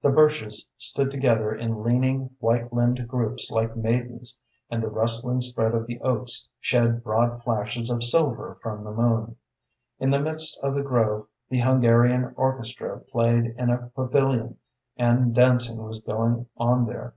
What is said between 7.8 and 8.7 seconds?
of silver